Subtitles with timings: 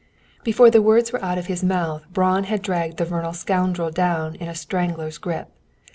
[0.43, 4.33] Before the words were out of his mouth, Braun had dragged the venal scoundrel down
[4.33, 5.49] in a strangler's grip.